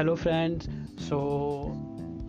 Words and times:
hello 0.00 0.16
friends. 0.16 0.66
So 0.96 1.16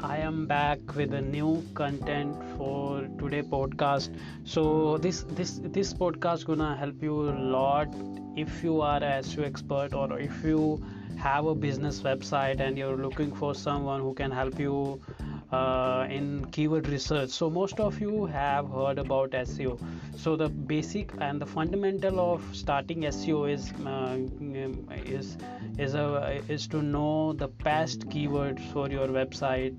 i 0.08 0.18
am 0.18 0.46
back 0.46 0.80
with 0.94 1.14
a 1.14 1.22
new 1.22 1.52
content 1.74 2.36
for 2.58 3.08
today 3.20 3.44
podcast. 3.44 4.18
So 4.44 4.98
this 4.98 5.22
this 5.38 5.54
this 5.78 5.94
podcast 5.94 6.46
gonna 6.50 6.76
help 6.76 7.02
you 7.02 7.22
a 7.30 7.36
lot 7.54 7.96
if 8.36 8.62
you 8.62 8.82
are 8.82 8.98
a 8.98 9.14
SEO 9.28 9.46
expert 9.52 9.94
or 9.94 10.20
if 10.20 10.44
you 10.44 10.84
have 11.16 11.46
a 11.46 11.56
business 11.56 12.02
website 12.10 12.60
and 12.60 12.78
you're 12.78 12.98
looking 13.06 13.34
for 13.34 13.56
someone 13.56 14.02
who 14.02 14.14
can 14.16 14.32
help 14.32 14.60
you 14.60 15.00
uh, 15.52 16.08
in 16.10 16.46
keyword 16.52 16.88
research. 16.88 17.30
So 17.30 17.50
most 17.50 17.80
of 17.80 18.00
you 18.00 18.26
have 18.26 18.70
heard 18.70 19.00
about 19.00 19.32
seo 19.32 19.80
so 20.16 20.36
the 20.36 20.50
basic 20.50 21.12
and 21.20 21.42
the 21.42 21.46
fundamental 21.46 22.20
of 22.20 22.44
starting 22.56 23.02
seo 23.04 23.40
is 23.54 23.72
uh, 23.86 24.18
is 25.18 25.38
is 25.78 25.94
a 25.96 26.42
is 26.48 26.68
to 26.68 26.82
know 26.82 27.34
the 27.34 27.48
past 27.48 28.08
keywords 28.10 28.62
for 28.74 28.90
your 28.90 29.08
website. 29.08 29.76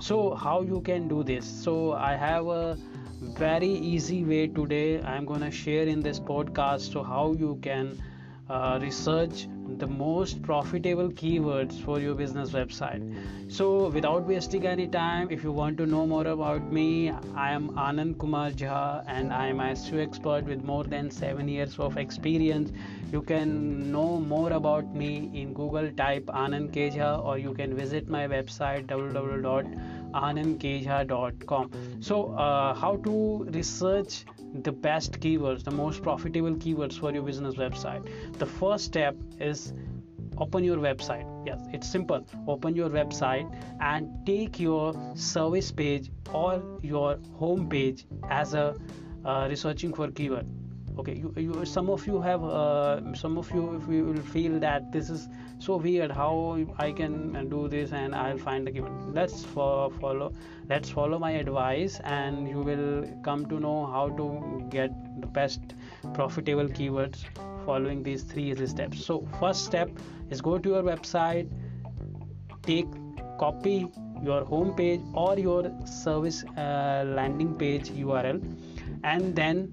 So 0.00 0.34
how 0.34 0.60
you 0.62 0.80
can 0.80 1.08
do 1.08 1.22
this? 1.22 1.46
So 1.64 1.92
i 1.92 2.14
have 2.16 2.46
a 2.46 2.78
very 3.20 3.70
easy 3.92 4.24
way 4.24 4.46
today. 4.48 5.02
I'm 5.02 5.26
to 5.40 5.50
share 5.50 5.86
in 5.86 6.00
this 6.02 6.20
podcast. 6.20 6.92
So 6.92 7.02
how 7.02 7.32
you 7.32 7.58
can 7.62 7.98
uh, 8.48 8.78
research 8.82 9.46
the 9.78 9.86
most 9.86 10.42
profitable 10.42 11.08
keywords 11.08 11.80
for 11.84 11.98
your 12.00 12.14
business 12.14 12.50
website. 12.50 13.02
So 13.48 13.88
without 13.88 14.26
wasting 14.26 14.66
any 14.66 14.86
time 14.86 15.28
if 15.30 15.42
you 15.42 15.52
want 15.52 15.78
to 15.78 15.86
know 15.86 16.06
more 16.06 16.26
about 16.26 16.72
me 16.72 17.10
i 17.34 17.50
am 17.50 17.68
anand 17.86 18.18
kumar 18.18 18.50
jha 18.62 19.04
and 19.06 19.32
i 19.32 19.46
am 19.48 19.60
a 19.60 19.70
SEO 19.72 20.02
expert 20.02 20.44
with 20.44 20.62
more 20.64 20.84
than 20.84 21.10
7 21.10 21.48
years 21.48 21.78
of 21.78 21.96
experience. 21.96 22.72
You 23.12 23.22
can 23.22 23.92
know 23.92 24.20
more 24.20 24.52
about 24.52 24.94
me 24.94 25.30
in 25.34 25.52
google 25.54 25.90
type 25.92 26.26
anand 26.26 26.72
keja 26.78 27.24
or 27.24 27.38
you 27.38 27.54
can 27.54 27.74
visit 27.74 28.08
my 28.08 28.26
website 28.28 28.88
www.anandkeja.com 30.14 31.70
so 32.00 32.32
uh, 32.34 32.74
how 32.74 32.96
to 32.96 33.44
research 33.50 34.24
the 34.62 34.72
best 34.72 35.20
keywords 35.20 35.64
the 35.64 35.70
most 35.70 36.02
profitable 36.02 36.54
keywords 36.54 36.98
for 36.98 37.12
your 37.12 37.22
business 37.22 37.54
website. 37.56 38.08
The 38.38 38.46
first 38.46 38.84
step 38.84 39.16
is 39.40 39.72
open 40.38 40.64
your 40.64 40.76
website. 40.78 41.24
Yes 41.46 41.60
it's 41.72 41.90
simple. 41.90 42.26
Open 42.46 42.76
your 42.76 42.88
website 42.88 43.52
and 43.80 44.08
take 44.26 44.60
your 44.60 44.94
service 45.14 45.72
page 45.72 46.10
or 46.32 46.62
your 46.82 47.18
home 47.34 47.68
page 47.68 48.06
as 48.30 48.54
a 48.54 48.76
uh, 49.24 49.46
researching 49.48 49.92
for 49.92 50.10
keyword 50.10 50.46
okay 50.98 51.14
you, 51.14 51.32
you 51.36 51.64
some 51.64 51.90
of 51.90 52.06
you 52.06 52.20
have 52.20 52.44
uh, 52.44 53.14
some 53.14 53.36
of 53.36 53.50
you 53.52 53.76
if 53.76 53.88
you 53.88 54.04
will 54.04 54.26
feel 54.34 54.58
that 54.58 54.92
this 54.92 55.10
is 55.10 55.28
so 55.58 55.76
weird 55.76 56.10
how 56.10 56.58
i 56.78 56.92
can 56.92 57.48
do 57.48 57.66
this 57.68 57.92
and 57.92 58.14
i'll 58.14 58.38
find 58.38 58.66
the 58.66 58.70
keyword 58.70 59.14
let's 59.14 59.44
follow 59.44 60.32
let's 60.68 60.90
follow 60.90 61.18
my 61.18 61.32
advice 61.32 62.00
and 62.04 62.48
you 62.48 62.60
will 62.60 63.04
come 63.24 63.44
to 63.46 63.58
know 63.58 63.86
how 63.86 64.08
to 64.10 64.66
get 64.70 64.92
the 65.20 65.26
best 65.26 65.74
profitable 66.12 66.68
keywords 66.68 67.24
following 67.64 68.02
these 68.02 68.22
three 68.22 68.50
easy 68.50 68.66
steps. 68.66 69.04
So 69.04 69.26
first 69.40 69.64
step 69.64 69.90
is 70.30 70.40
go 70.40 70.58
to 70.58 70.68
your 70.68 70.82
website 70.82 71.48
take 72.62 72.86
copy 73.38 73.86
your 74.22 74.44
home 74.44 74.74
page 74.74 75.00
or 75.12 75.38
your 75.38 75.70
service 75.84 76.44
uh, 76.56 77.04
landing 77.06 77.54
page 77.54 77.90
url 77.90 78.40
and 79.02 79.36
then 79.36 79.72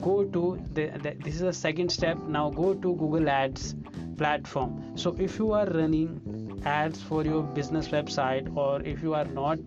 go 0.00 0.24
to 0.24 0.60
the, 0.72 0.86
the, 1.02 1.16
this 1.24 1.34
is 1.34 1.40
the 1.40 1.52
second 1.52 1.90
step. 1.90 2.18
Now 2.18 2.50
go 2.50 2.74
to 2.74 2.94
google 2.94 3.28
ads 3.28 3.74
platform. 4.16 4.96
So 4.96 5.16
if 5.18 5.38
you 5.38 5.52
are 5.52 5.66
running 5.66 6.60
ads 6.64 7.00
for 7.02 7.24
your 7.24 7.42
business 7.42 7.88
website 7.88 8.54
or 8.56 8.82
if 8.82 9.02
you 9.02 9.14
are 9.14 9.24
not 9.24 9.58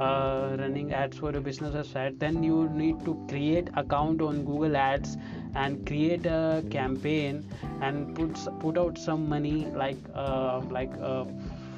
uh, 0.00 0.56
running 0.58 0.92
ads 0.92 1.18
for 1.18 1.32
your 1.32 1.40
business 1.40 1.74
website 1.74 2.18
then 2.18 2.42
you 2.42 2.68
need 2.70 3.04
to 3.04 3.14
create 3.28 3.68
account 3.76 4.20
on 4.20 4.44
google 4.44 4.76
ads 4.76 5.16
and 5.54 5.86
create 5.86 6.26
a 6.26 6.64
campaign 6.70 7.48
and 7.80 8.14
put 8.16 8.60
put 8.60 8.76
out 8.76 8.98
some 8.98 9.28
money 9.28 9.66
like 9.66 9.96
uh, 10.14 10.60
like 10.70 10.92
uh, 11.00 11.24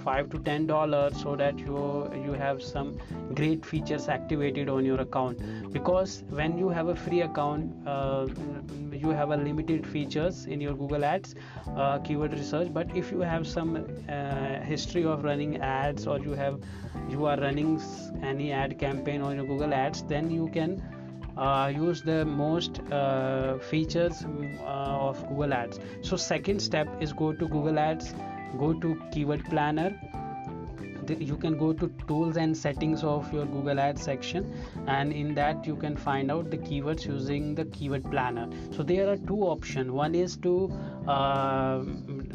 5 0.07 0.31
to 0.31 0.39
10 0.49 0.67
dollars 0.67 1.23
so 1.23 1.37
that 1.37 1.59
you 1.59 1.85
you 2.25 2.33
have 2.45 2.63
some 2.63 2.93
great 3.41 3.67
features 3.73 4.09
activated 4.17 4.69
on 4.69 4.85
your 4.91 5.01
account. 5.01 5.47
Because 5.79 6.23
when 6.41 6.59
you 6.59 6.69
have 6.81 6.89
a 6.89 6.97
free 7.07 7.23
account 7.23 7.89
uh, 7.95 8.27
you 9.07 9.11
have 9.11 9.31
a 9.31 9.37
limited 9.37 9.87
features 9.87 10.45
in 10.47 10.61
your 10.61 10.75
google 10.75 11.05
ads 11.05 11.35
uh, 11.77 11.99
keyword 11.99 12.33
research 12.33 12.73
but 12.73 12.97
if 12.97 13.13
you 13.13 13.21
have 13.21 13.47
some 13.47 13.77
uh, 13.77 14.61
history 14.61 15.05
of 15.05 15.25
running 15.25 15.57
ads 15.61 16.07
or 16.07 16.19
you 16.19 16.33
have 16.33 16.61
you 17.11 17.27
are 17.27 17.37
running 17.39 17.81
any 18.23 18.53
ad 18.53 18.79
campaign 18.79 19.21
on 19.21 19.37
your 19.37 19.47
google 19.47 19.75
ads 19.75 20.03
then 20.15 20.31
you 20.31 20.49
can 20.49 20.83
uh, 21.37 21.71
use 21.75 22.01
the 22.03 22.25
most 22.25 22.81
uh, 22.91 23.59
features 23.59 24.25
uh, 24.61 25.09
of 25.09 25.29
google 25.29 25.53
ads. 25.53 25.79
So 26.01 26.17
second 26.17 26.61
step 26.61 26.89
is 27.01 27.13
go 27.13 27.33
to 27.33 27.49
google 27.49 27.79
ads 27.79 28.15
go 28.59 28.73
to 28.75 29.01
keyword 29.13 29.45
planner. 29.45 29.99
You 31.09 31.37
can 31.37 31.57
go 31.57 31.73
to 31.73 31.89
tools 32.09 32.37
and 32.37 32.57
settings 32.57 33.05
of 33.05 33.33
your 33.33 33.47
google 33.47 33.79
ads 33.79 34.03
section 34.03 34.53
and 34.89 35.13
in 35.13 35.35
that 35.37 35.65
you 35.65 35.77
can 35.77 35.97
find 35.97 36.33
out 36.33 36.51
the 36.51 36.59
keywords 36.59 37.07
using 37.07 37.55
the 37.55 37.65
keyword 37.67 38.11
planner. 38.11 38.49
So 38.73 38.83
there 38.83 39.09
are 39.09 39.17
two 39.17 39.43
options. 39.43 39.93
One 39.93 40.17
is 40.17 40.37
to 40.39 40.73
uh, 41.07 41.85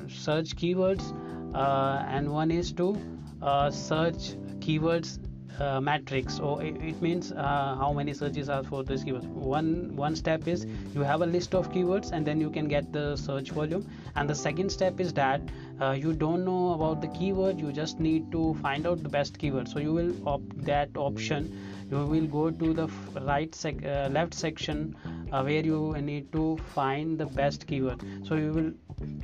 search 0.07 0.55
keywords 0.55 1.13
uh, 1.53 2.05
and 2.07 2.31
one 2.31 2.49
is 2.49 2.71
to 2.73 2.97
uh, 3.41 3.71
search 3.71 4.35
keywords 4.59 5.19
uh, 5.59 5.79
matrix 5.79 6.39
or 6.39 6.61
it, 6.63 6.75
it 6.81 7.01
means 7.01 7.31
uh, 7.31 7.75
how 7.77 7.91
many 7.93 8.13
searches 8.13 8.49
are 8.49 8.63
for 8.63 8.83
this 8.83 9.03
keywords 9.03 9.25
one 9.25 9.95
one 9.95 10.15
step 10.15 10.47
is 10.47 10.65
you 10.95 11.01
have 11.01 11.21
a 11.21 11.25
list 11.25 11.53
of 11.55 11.71
keywords 11.71 12.11
and 12.11 12.25
then 12.25 12.39
you 12.39 12.49
can 12.49 12.67
get 12.67 12.91
the 12.93 13.15
search 13.15 13.51
volume. 13.51 13.87
And 14.15 14.29
the 14.29 14.35
second 14.35 14.71
step 14.71 14.99
is 14.99 15.13
that 15.13 15.41
uh, 15.79 15.91
you 15.91 16.13
don't 16.13 16.45
know 16.45 16.73
about 16.73 17.01
the 17.01 17.07
keyword 17.07 17.59
you 17.59 17.71
just 17.71 17.99
need 17.99 18.31
to 18.31 18.53
find 18.61 18.87
out 18.87 19.03
the 19.03 19.09
best 19.09 19.37
keyword. 19.37 19.67
So 19.67 19.79
you 19.79 19.93
will 19.93 20.13
opt 20.27 20.65
that 20.65 20.89
option. 20.95 21.51
You 21.91 22.05
will 22.05 22.27
go 22.27 22.49
to 22.51 22.73
the 22.73 22.87
right 23.21 23.53
sec- 23.53 23.83
uh, 23.83 24.09
left 24.11 24.33
section 24.33 24.95
uh, 25.31 25.43
where 25.43 25.63
you 25.63 25.95
need 26.01 26.31
to 26.33 26.57
find 26.73 27.17
the 27.17 27.25
best 27.25 27.67
keyword. 27.67 28.01
So 28.23 28.35
you 28.35 28.51
will 28.51 28.71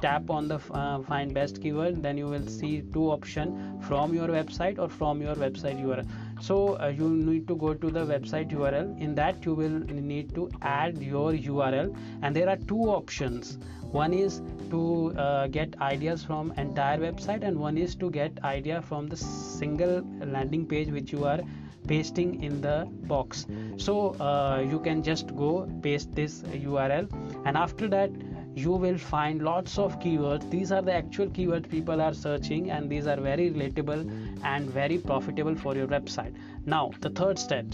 tap 0.02 0.30
on 0.30 0.48
the 0.48 0.60
uh, 0.72 1.00
find 1.04 1.34
best 1.34 1.62
keyword 1.62 2.02
then 2.04 2.18
you 2.18 2.28
will 2.28 2.48
see 2.48 2.84
two 2.94 3.10
option 3.12 3.80
from 3.82 4.14
your 4.14 4.28
website 4.28 4.80
or 4.80 4.90
from 4.90 5.22
your 5.22 5.36
website 5.36 5.84
url 5.84 6.06
so 6.40 6.80
uh, 6.80 6.88
you 6.88 7.10
need 7.10 7.48
to 7.48 7.56
go 7.56 7.74
to 7.74 7.90
the 7.90 8.06
website 8.06 8.52
url 8.52 9.00
in 9.00 9.16
that 9.16 9.46
you 9.46 9.54
will 9.54 9.80
need 10.10 10.34
to 10.36 10.50
add 10.62 10.98
your 10.98 11.32
url 11.32 11.96
and 12.22 12.36
there 12.36 12.50
are 12.50 12.58
two 12.58 12.84
options. 12.84 13.58
One 13.92 14.14
is 14.14 14.42
to 14.70 15.14
uh, 15.18 15.48
get 15.48 15.80
ideas 15.82 16.24
from 16.24 16.52
entire 16.58 16.98
website 16.98 17.44
and 17.44 17.58
one 17.58 17.78
is 17.78 17.96
to 17.96 18.12
get 18.12 18.44
idea 18.44 18.82
from 18.82 19.08
the 19.08 19.18
single 19.18 20.02
landing 20.20 20.66
page 20.66 20.90
which 20.90 21.12
you 21.12 21.24
are 21.26 21.40
pasting 21.88 22.44
in 22.44 22.60
the 22.62 22.88
box. 23.04 23.46
So 23.78 24.10
uh, 24.20 24.66
you 24.70 24.80
can 24.80 25.04
just 25.04 25.36
go 25.36 25.70
paste 25.82 26.14
this 26.14 26.42
url 26.42 27.10
and 27.46 27.58
after 27.58 27.88
that 27.88 28.12
you 28.58 28.72
will 28.72 28.98
find 28.98 29.44
lots 29.44 29.78
of 29.78 30.00
keywords. 30.00 30.50
These 30.50 30.72
are 30.72 30.82
the 30.82 30.94
actual 30.94 31.28
keywords 31.28 31.70
people 31.70 32.02
are 32.02 32.14
searching 32.14 32.72
and 32.72 32.90
these 32.90 33.06
are 33.06 33.18
very 33.18 33.52
relatable 33.52 34.10
and 34.44 34.70
very 34.70 34.98
profitable 34.98 35.56
for 35.56 35.76
your 35.76 35.88
website. 35.88 36.34
Now 36.66 36.92
the 37.02 37.12
third 37.12 37.38
step. 37.38 37.66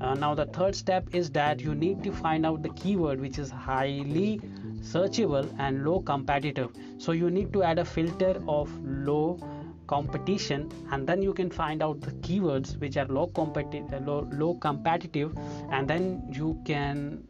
Uh, 0.00 0.14
now 0.14 0.34
the 0.36 0.46
third 0.46 0.76
step 0.76 1.12
is 1.12 1.30
that 1.30 1.60
you 1.60 1.74
need 1.74 2.04
to 2.04 2.12
find 2.12 2.46
out 2.46 2.62
the 2.62 2.68
keyword 2.70 3.20
which 3.20 3.38
is 3.38 3.50
highly 3.50 4.40
searchable 4.80 5.52
and 5.58 5.84
low 5.84 6.00
competitive. 6.00 6.70
So 6.98 7.10
you 7.10 7.30
need 7.30 7.52
to 7.54 7.64
add 7.64 7.80
a 7.80 7.84
filter 7.84 8.40
of 8.46 8.70
low 8.84 9.40
competition 9.88 10.70
and 10.92 11.06
then 11.08 11.20
you 11.20 11.32
can 11.32 11.50
find 11.50 11.82
out 11.82 12.00
the 12.00 12.12
keywords 12.26 12.78
which 12.78 12.96
are 12.96 13.06
low 13.06 13.26
competitive 13.26 14.06
low, 14.06 14.28
low 14.30 14.54
competitive 14.54 15.36
and 15.72 15.88
then 15.88 16.22
you 16.30 16.60
can 16.64 17.24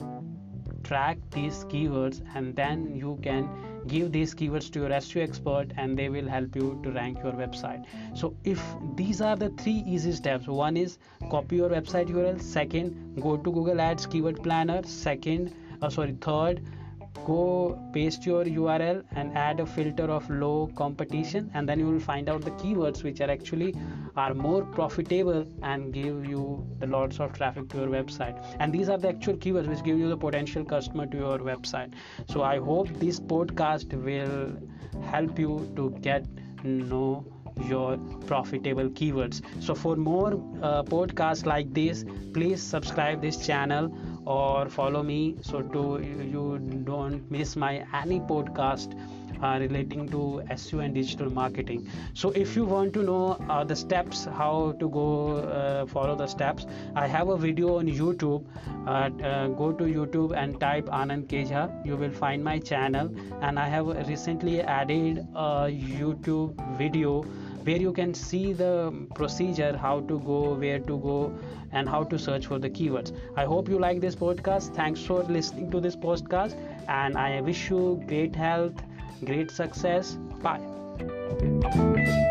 track 0.89 1.19
these 1.31 1.65
keywords 1.73 2.21
and 2.35 2.57
then 2.57 2.85
you 2.97 3.19
can 3.23 3.49
give 3.87 4.11
these 4.13 4.35
keywords 4.35 4.71
to 4.73 4.81
your 4.81 4.91
SEO 4.99 5.23
expert 5.23 5.73
and 5.77 5.99
they 5.99 6.09
will 6.09 6.29
help 6.29 6.57
you 6.57 6.81
to 6.83 6.91
rank 6.93 7.23
your 7.23 7.33
website. 7.33 7.85
So 8.15 8.35
if 8.45 8.63
these 8.97 9.21
are 9.21 9.37
the 9.37 9.51
three 9.51 9.85
easy 9.87 10.13
steps, 10.13 10.47
one 10.47 10.77
is 10.77 10.99
copy 11.31 11.57
your 11.57 11.71
website 11.71 12.09
URL, 12.09 12.41
second 12.41 13.21
go 13.21 13.37
to 13.37 13.53
Google 13.53 13.81
Ads 13.81 14.07
keyword 14.07 14.43
planner, 14.43 14.83
second 14.85 15.55
uh, 15.83 15.89
sorry 15.89 16.17
third 16.21 16.63
go 17.27 17.79
paste 17.93 18.27
your 18.27 18.45
url 18.45 19.03
and 19.17 19.37
add 19.37 19.61
a 19.61 19.67
filter 19.67 20.05
of 20.05 20.29
low 20.31 20.71
competition 20.77 21.51
and 21.55 21.69
then 21.69 21.79
you 21.79 21.87
will 21.87 22.01
find 22.01 22.29
out 22.29 22.43
the 22.43 22.51
keywords 22.63 23.03
which 23.03 23.21
are 23.21 23.31
actually 23.31 23.75
are 24.17 24.35
more 24.35 24.63
profitable 24.65 25.47
and 25.63 25.93
give 25.93 26.25
you 26.27 26.67
the 26.81 26.87
lots 26.87 27.21
of 27.21 27.33
traffic 27.33 27.69
to 27.69 27.79
your 27.79 27.89
website. 27.89 28.37
And 28.59 28.73
these 28.73 28.89
are 28.89 28.99
the 28.99 29.09
actual 29.09 29.35
keywords 29.35 29.69
which 29.69 29.83
give 29.85 29.99
you 29.99 30.09
the 30.09 30.17
potential 30.17 30.65
customer 30.65 31.07
to 31.07 31.17
your 31.17 31.39
website. 31.39 31.93
So 32.29 32.43
i 32.43 32.59
hope 32.59 32.89
this 33.07 33.21
podcast 33.21 33.95
will 34.09 34.57
help 35.11 35.39
you 35.39 35.71
to 35.77 35.91
get 36.01 36.27
know 36.65 37.25
your 37.67 37.97
profitable 38.27 38.89
keywords. 38.91 39.43
So 39.63 39.75
for 39.75 39.97
more 39.97 40.35
uh, 40.63 40.83
podcasts 40.83 41.47
like 41.47 41.73
this 41.75 42.05
please 42.33 42.63
subscribe 42.63 43.21
this 43.23 43.47
channel 43.47 43.93
or 44.37 44.69
follow 44.69 45.03
me 45.03 45.37
so 45.51 45.63
to 45.75 45.83
you 46.33 46.59
don't 46.85 47.31
miss 47.31 47.57
my 47.57 47.73
any 48.03 48.21
podcast 48.33 48.99
uh, 49.43 49.59
relating 49.61 50.09
to 50.09 50.43
SEO 50.51 50.85
and 50.85 50.95
digital 50.95 51.31
marketing. 51.31 51.89
So, 52.15 52.31
if 52.31 52.57
you 52.57 52.65
want 52.65 52.93
to 52.95 53.03
know 53.03 53.33
uh, 53.49 53.65
the 53.65 53.77
steps, 53.77 54.25
how 54.25 54.75
to 54.81 54.89
go 54.89 55.37
uh, 55.37 55.87
follow 55.87 56.17
the 56.17 56.27
steps, 56.27 56.67
I 56.95 57.07
have 57.07 57.29
a 57.29 57.37
video 57.37 57.79
on 57.79 57.87
YouTube. 57.87 58.45
Uh, 58.87 59.11
uh, 59.25 59.49
go 59.49 59.73
to 59.73 59.85
YouTube 59.85 60.37
and 60.37 60.59
type 60.61 60.87
Anand 60.87 61.27
Keja. 61.29 61.63
You 61.87 61.97
will 61.97 62.13
find 62.13 62.43
my 62.43 62.59
channel, 62.59 63.11
and 63.41 63.59
I 63.59 63.69
have 63.69 63.87
recently 64.09 64.61
added 64.61 65.27
a 65.35 65.69
YouTube 65.71 66.79
video 66.79 67.25
where 67.69 67.85
you 67.87 67.93
can 67.93 68.15
see 68.15 68.53
the 68.65 68.75
procedure 69.15 69.77
how 69.77 69.95
to 70.13 70.19
go 70.33 70.41
where 70.65 70.79
to 70.91 70.99
go 71.07 71.17
and 71.73 71.89
how 71.97 72.03
to 72.13 72.19
search 72.19 72.47
for 72.47 72.59
the 72.59 72.71
keywords. 72.71 73.13
I 73.37 73.45
hope 73.45 73.69
you 73.69 73.79
like 73.79 74.01
this 74.01 74.15
podcast. 74.17 74.75
Thanks 74.75 75.03
for 75.03 75.23
listening 75.25 75.71
to 75.73 75.81
this 75.81 75.97
podcast 75.97 76.57
and 76.89 77.19
i 77.19 77.41
wish 77.41 77.69
you 77.71 78.03
great 78.07 78.35
health 78.35 78.87
great 79.25 79.51
success. 79.51 80.17
Bye 80.43 82.28